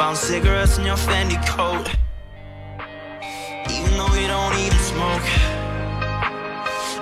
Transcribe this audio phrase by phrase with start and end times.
[0.00, 1.88] found cigarettes in your Fendi coat.
[3.70, 5.28] Even though you don't even smoke.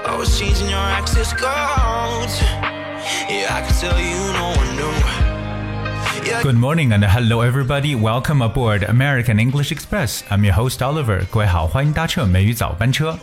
[0.06, 2.40] I was changing your access codes.
[3.28, 4.92] Yeah, I can tell you no one knew.
[6.28, 7.94] Yeah, Good morning and hello everybody.
[7.94, 10.24] Welcome aboard American English Express.
[10.30, 11.24] I'm your host Oliver.
[11.30, 13.18] 各位好，欢迎搭乘美语早班车。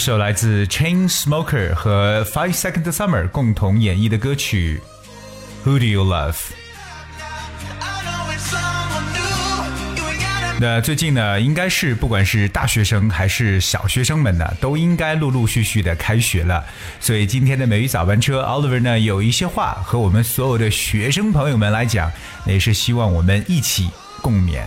[0.00, 4.80] 首来自 Chainsmoker 和 Five Second Summer 共同演绎的歌曲
[5.68, 6.32] 《Who Do You Love》。
[10.58, 16.64] 那最近呢，应该是不管是大学生还是小学生们呢，都应该陆陆续续的开学了。
[16.98, 22.10] 所以今天的美语早班车，Oliver 呢有一些话和我们所有的学生朋友们来讲，
[22.46, 23.90] 也是希望我们一起
[24.22, 24.62] 共勉。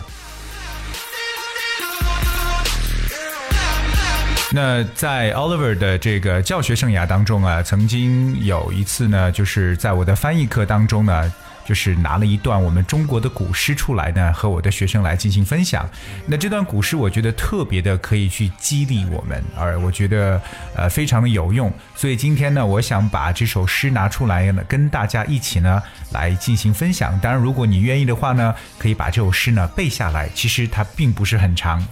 [4.55, 11.33] 那在 Oliver 的这个教学生涯当中啊，曾经有一次呢，就是在我的翻译课当中呢，
[11.65, 15.89] 就是拿了一段我们中国的古诗出来呢，和我的学生来进行分享。
[16.27, 20.39] 那这段古诗我觉得特别的可以去激励我们，而我觉得
[20.75, 21.73] 呃非常的有用。
[21.95, 25.81] 所以今天呢，我想把这首诗拿出来呢，跟大家一起呢
[26.11, 27.19] 来进行分享。
[27.21, 30.29] 当然，如果你愿意的话呢，可以把这首诗呢背下来。
[30.35, 31.83] 其实它并不是很长。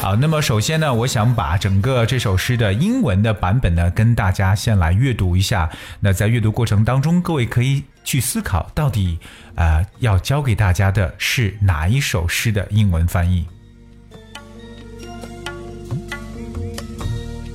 [0.00, 5.70] 好，那么首先呢，我想把整个这首诗的英文的版本呢，跟大家先来阅读一下。
[5.98, 9.18] 那在阅读过程当中，各位可以去思考，到底
[9.54, 13.46] 呃要教给大家的是哪一首诗的英文翻译？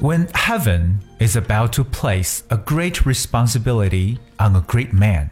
[0.02, 5.30] When heaven is about to place a great responsibility on a great man,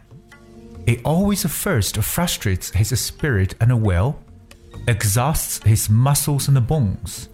[0.86, 4.14] it always first frustrates his spirit and will
[4.86, 7.28] exhausts his muscles and bones,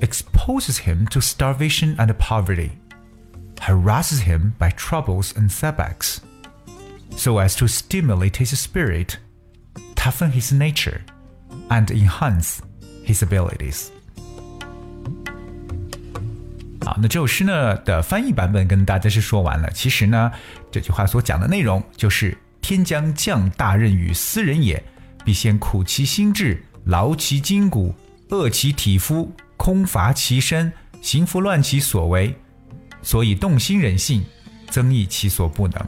[0.00, 2.70] exposes him to starvation and poverty,
[3.60, 6.20] harasses him by troubles and setbacks,
[7.16, 9.18] so as to stimulate his spirit,
[9.94, 11.00] toughen his nature,
[11.68, 12.60] and enhance
[13.04, 13.88] his abilities.
[16.80, 19.68] 好，那这首诗呢的翻译版本跟大家是说完了。
[19.72, 20.30] 其实呢，
[20.70, 24.82] 这句话所讲的内容就是：天将降大任于斯人也，
[25.23, 27.93] 必先苦其心志，劳其筋骨，
[28.29, 32.35] 饿其体肤，空乏其身，行拂乱其所为，
[33.01, 34.23] 所以动心忍性，
[34.69, 35.85] 增益其所不能。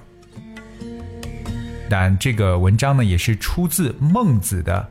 [1.89, 4.89] 但这个文章呢，也是出自孟子的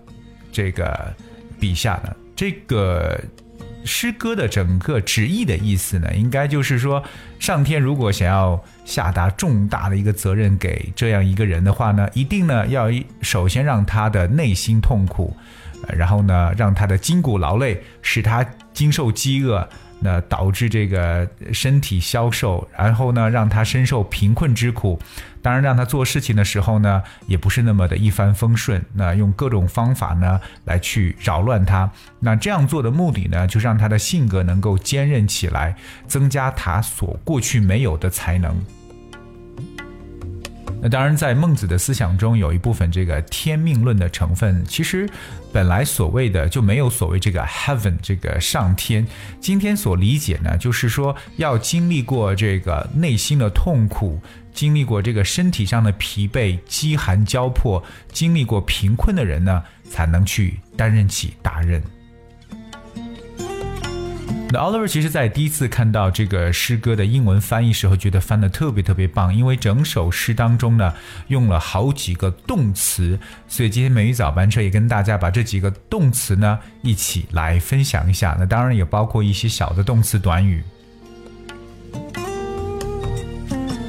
[0.52, 1.14] 这个
[1.58, 3.20] 笔下的这个
[3.84, 7.02] 诗歌的整个旨意的意思呢，应该就是说，
[7.38, 12.88] 上天如果想要下达重大的一个责任给这样一个人的话呢，一定呢要
[13.20, 15.36] 首先让他的内心痛苦，
[15.88, 19.68] 然后呢让他的筋骨劳累，使他经受饥饿。
[20.00, 24.98] 那导致这个身体消瘦，然后呢，让他深受贫困之苦。
[25.40, 28.82] 当然，让他做事情的时候呢，也不是那么的一帆风顺。
[28.94, 31.90] 那用各种方法呢，来去扰乱他。
[32.18, 38.54] 那这样做的目的呢，就让他的性格能够坚韧起来，增加他所过去没有的才能。
[40.86, 44.62] 那当然，在孟子的思想中，有一部分这个天命论的成分。
[44.66, 45.08] 其实，
[45.50, 49.06] 本来所谓的就没有所谓这个 heaven 这个上天。
[49.40, 54.20] 今天所理解呢，就是说要经历过这个内心的痛苦，
[54.52, 61.82] 经历过这个身体上的疲惫、饥寒交迫，经历过贫困的人呢，才能去担任起大任。
[64.54, 70.94] 那 Oliver 其实在第一次看到这个诗歌的英文翻译时候，觉得翻得特别特别棒，因为整首诗当中呢
[71.26, 78.36] 用了好几个动词，所以今天美语早班车也跟大家把这几个动词呢一起来分享一下。
[78.38, 80.62] 那当然也包括一些小的动词短语。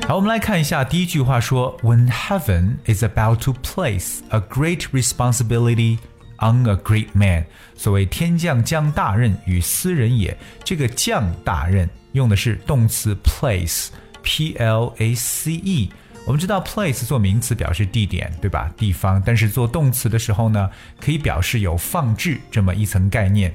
[0.08, 6.00] 好，我们来看一下第一句话说：When heaven is about to place a great responsibility
[6.45, 7.45] on a great man，
[7.77, 15.91] 所谓天降降大任于斯人也，这个降大任用的是动词 place，p l a c e。
[16.27, 18.71] 我们知道 place 做名词表示地点，对吧？
[18.77, 23.55] 地方，但是做动词的时候呢，可以表示有放置这么一层概念。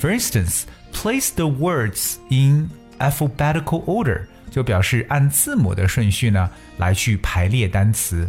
[0.00, 8.28] For instance, place the words in alphabetical order 就表示按字母的顺序呢来去排列单词。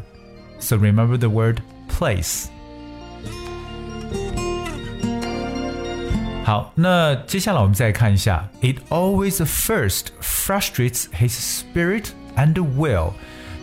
[0.60, 1.60] So remember the word
[1.90, 2.46] place.
[6.50, 13.14] 好，那接下来我们再看一下，It always first frustrates his spirit and will。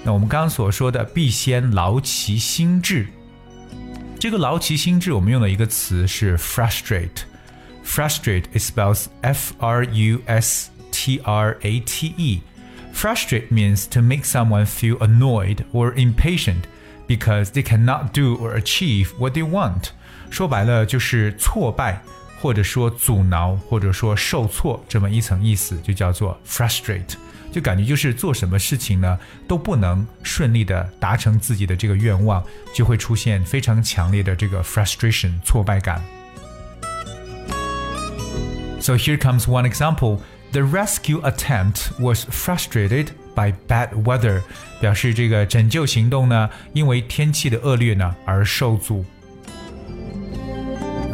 [0.04, 3.06] 那我们刚刚所说的必先劳其心志，
[4.19, 7.22] 这个劳其心志，我们用的一个词是 frustrate。
[7.84, 12.40] Frustrate it spells F R U S T R A T E.
[12.93, 16.64] Frustrate means to make someone feel annoyed or impatient
[17.06, 19.90] because they cannot do or achieve what they want.
[20.31, 22.02] 说白了就是挫败，
[22.40, 27.14] 或者说阻挠，或者说受挫这么一层意思，就叫做 frustrate。
[27.52, 32.43] 就感觉就是做什么事情呢都不能顺利的达成自己的这个愿望，
[32.75, 36.02] 就会出现非常强烈的这个 frustration 挫败感。
[38.81, 40.20] So here comes one example.
[40.52, 44.43] The rescue attempt was frustrated by bad weather，
[44.81, 49.04] 表示这个拯救行动呢因为天气的恶劣呢而受阻。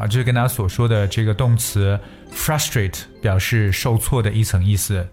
[0.04, 1.98] 啊，这是跟大家所说的这个动词
[2.36, 5.08] frustrate 表示受挫的一层意思。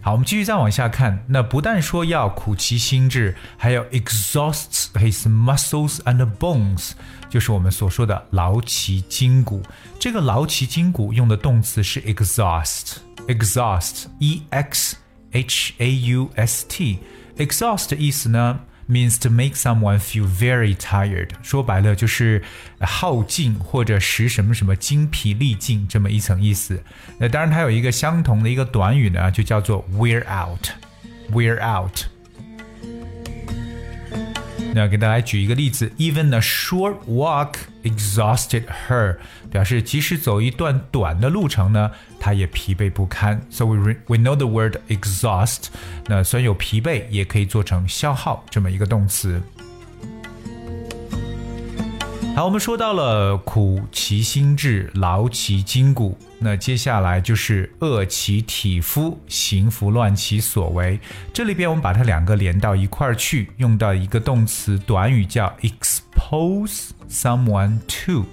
[0.00, 1.22] 好，我们继续再往下看。
[1.28, 6.92] 那不但说要苦其心志，还要 exhausts his muscles and bones，
[7.28, 9.62] 就是我们所说的劳其筋骨。
[10.00, 14.96] 这个劳其筋骨用的动词是 exhaust，exhaust，e x
[15.32, 18.60] h a u s t，exhaust 的意思呢
[18.92, 21.30] ？means to make someone feel very tired。
[21.42, 22.42] 说白了就是
[22.80, 26.82] 耗尽或者使什么什么精疲力尽这么一层意思。
[27.18, 30.68] 那当然它有一个相同的一个短语呢，就叫做 wear out。
[31.32, 32.11] wear out。
[34.74, 39.18] 那给大家举一个例子，Even a short walk exhausted her，
[39.50, 43.40] 表示即使走一段短的路程呢，她也疲惫不堪。
[43.50, 45.66] So we we know the word exhaust，
[46.06, 49.42] 那虽然有疲惫，也可以做成消耗这么一个动词。
[52.34, 60.98] 好，我们说到了苦其心志，劳其筋骨，那接下来就是饿其体肤，行拂乱其所为。
[61.34, 68.24] 这里边我们把它两个连到一块儿去，用到一个动词短语叫 expose someone to。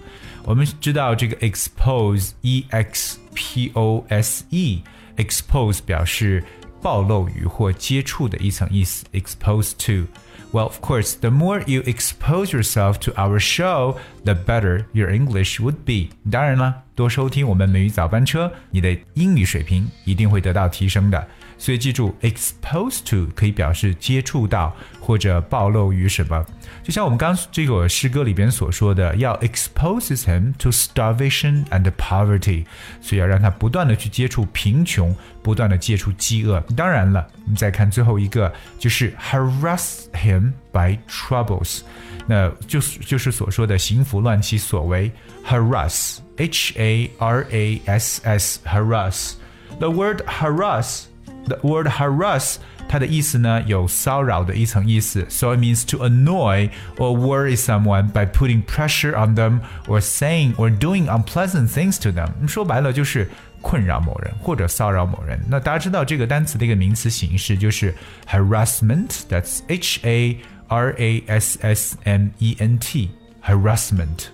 [0.45, 6.41] 我们知道这个 expose，e x p o s e，expose 表示
[6.81, 10.07] 暴露于或接触的一层意思，expose to。
[10.52, 15.84] Well, of course, the more you expose yourself to our show, the better your English would
[15.84, 16.10] be.
[16.30, 21.26] 当然了，多收听我们美语早班车，你的英语水平一定会得到提升的。
[21.58, 26.44] 所以记住，exposed to 可以表示接触到或者暴露于什么。
[26.82, 32.66] 就像我们刚这个诗歌里边所说的，要 exposes him to starvation and poverty，
[33.00, 36.60] 所以要让他不断的去接触贫穷，不断的接触饥饿。
[36.76, 41.80] 当然了，我们再看最后一个，就是 harass him by troubles，
[42.26, 45.10] 那就是就是所说的行拂乱其所为，
[45.46, 51.04] harass，h a r a s s，harass。The word harass
[51.48, 52.56] The word harass，
[52.88, 60.70] 它的意思呢有骚扰的一层意思，so it means to annoy or worry someone by putting pressure on them or saying or
[60.70, 62.30] doing unpleasant things to them。
[62.48, 63.28] 说白了就是
[63.60, 65.38] 困扰某人或者骚扰某人。
[65.48, 67.94] 那大家知道这个单词的一个名词形式就是
[68.26, 70.38] harassment，that's H A
[70.68, 74.28] R A S S M E N T，harassment。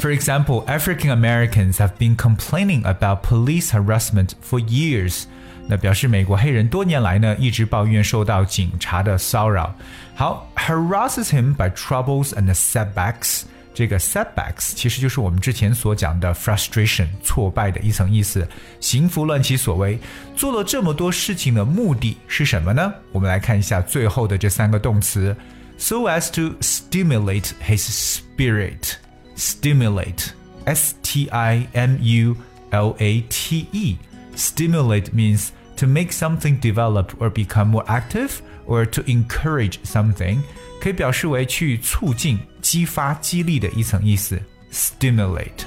[0.00, 5.24] For example, African Americans have been complaining about police harassment for years.
[5.68, 9.74] 那表示美国黑人多年来呢一直抱怨受到警察的骚扰。
[10.14, 13.42] 好，harasses him by troubles and setbacks。
[13.74, 18.46] 这个 setbacks 其实就是我们之前所讲的 frustration 挫败的一层意思。
[18.80, 19.98] 行拂乱其所为，
[20.36, 22.92] 做了这么多事情的目的是什么呢？
[23.12, 25.36] 我们来看一下最后的这三个动词：
[25.76, 28.92] so as to stimulate his spirit。
[29.36, 30.32] stimulate,
[30.64, 32.36] S T I M U
[32.70, 33.96] L A T E.
[34.34, 40.40] Stimulate means to make something develop or become more active or to encourage something，
[40.80, 44.40] 可以表示为去促进、激发、激励的一层意思。
[44.72, 45.64] Stimulate.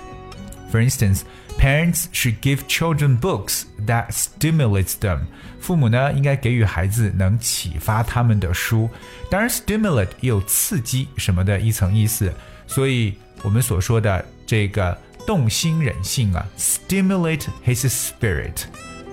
[0.72, 1.22] For instance,
[1.58, 5.22] parents should give children books that stimulates them.
[5.60, 8.88] 父母呢应该给予孩子能启发他们的书。
[9.32, 12.32] 当然，stimulate 也有刺激什么的一层意思，
[12.68, 18.64] 所以 我们所说的这个动心忍性啊，stimulate his spirit。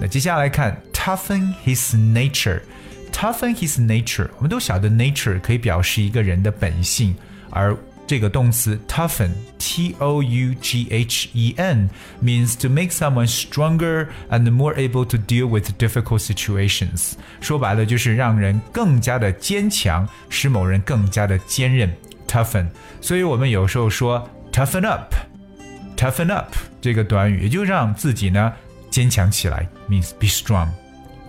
[0.00, 4.28] 那接下来看 toughen his nature，toughen his nature。
[4.36, 7.14] 我们都晓得 nature 可以表示一个人的本性，
[7.50, 11.90] 而这个动词 toughen，t o u g h e n
[12.22, 17.14] means to make someone stronger and more able to deal with difficult situations。
[17.40, 21.90] 说白了就是让人更加的坚强，使某人更加的坚韧。
[22.30, 22.66] toughen，
[23.00, 28.52] 所以我们有时候说 toughen up，toughen up 这个短语，也就让自己呢
[28.90, 30.68] 坚强起来，means be strong。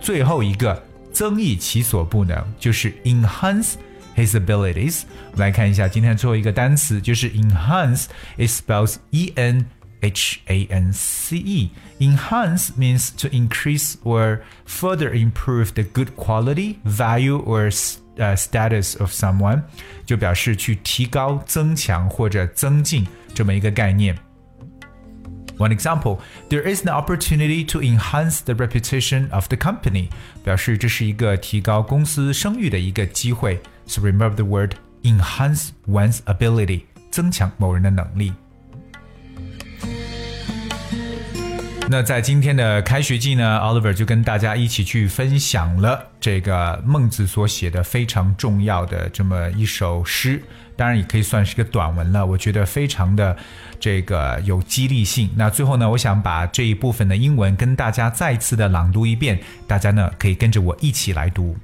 [0.00, 3.74] 最后一个增益其所不能，就是 enhance
[4.16, 5.02] his abilities。
[5.32, 9.66] 我们来看一下今天最后一个单词，就是 enhance。It spells E N
[10.00, 11.70] H A N C E.
[11.98, 17.70] Enhance means to increase or further improve the good quality, value, or
[18.16, 19.62] uh, status of someone，
[20.04, 24.16] 就表示去提高、增强或者增进这么一个概念。
[25.58, 30.08] one example, there is an opportunity to enhance the reputation of the company，
[30.44, 33.60] 表示这是一个提高公司声誉的一个机会。
[33.86, 38.32] So remember the word enhance one's ability，增强某人的能力。
[41.92, 50.42] 那在今天的开学季呢，Oliver 就跟大家一起去分享了这个孟子所写的非常重要的这么一首诗，
[50.76, 52.26] 当然也可以算是一个短文了。
[52.26, 53.34] 我觉得非常的
[53.80, 55.30] 这个有激励性。
[55.34, 61.56] 那最后呢，我想把这一部分的英文跟大家再次的朗读一遍，大家呢可以跟着我一起来读。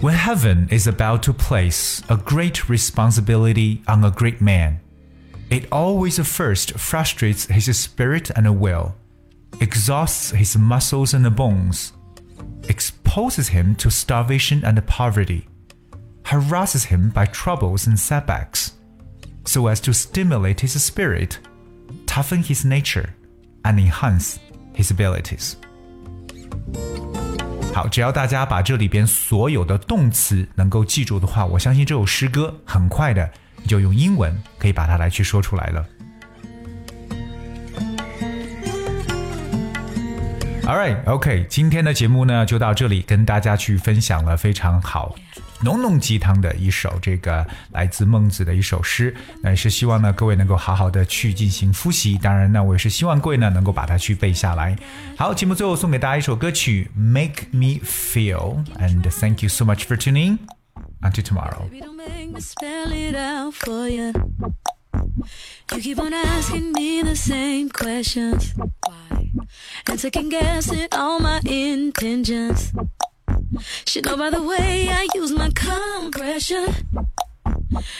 [0.00, 4.78] When heaven is about to place a great responsibility on a great man.
[5.52, 8.94] It always first frustrates his spirit and will,
[9.60, 11.92] exhausts his muscles and bones,
[12.68, 15.44] exposes him to starvation and poverty,
[16.24, 18.72] harasses him by troubles and setbacks,
[19.46, 21.38] so as to stimulate his spirit,
[22.06, 23.14] toughen his nature,
[23.64, 24.36] and enhance
[24.74, 25.54] his abilities.
[27.72, 33.30] 好，只要大家把这里边所有的动词能够记住的话，我相信这首诗歌很快的
[33.67, 35.85] 就用英文可以把它来去说出来了。
[40.65, 45.13] All right, OK，今天的节目呢就到这里，跟大家去分享了非常好、
[45.61, 49.13] 浓浓鸡汤的一首这个来自孟子的一首诗。
[49.41, 52.17] 那也是希望呢各位能够好好的去进行复习。
[52.17, 54.73] 当然呢，我也是希望各位呢能够把它去背下来。
[55.17, 60.37] 好，节目最后送给大家一首歌曲《Make Me Feel》，and thank you so much for tuning.
[61.03, 61.69] Until tomorrow.
[65.71, 68.53] You keep on asking me the same questions.
[68.55, 69.31] Why?
[69.87, 72.71] And second guessing all my intentions.
[73.85, 76.73] Should know by the way I use my compression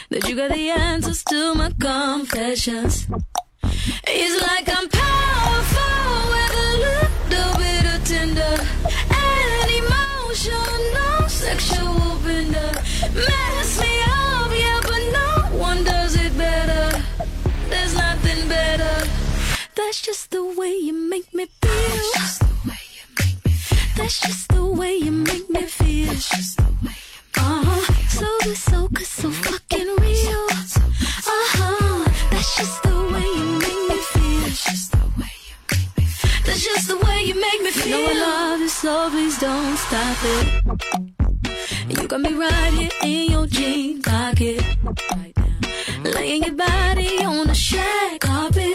[0.10, 3.07] that you got the answers to my confessions.
[4.07, 8.55] It's like I'm powerful with a little bit of tender
[9.10, 12.83] and emotional sexual bender.
[13.12, 17.03] Mess me up, yeah, but no one does it better.
[17.69, 19.07] There's nothing better.
[19.75, 21.72] That's just the way you make me feel.
[21.72, 23.88] That's just the way you make me feel.
[23.98, 26.52] That's just the way you make me feel.
[42.13, 44.63] Got me right here in your jean pocket.
[46.03, 48.74] Laying your body on the shag carpet.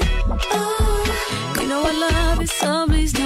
[0.50, 3.17] Oh, you know I love it, so please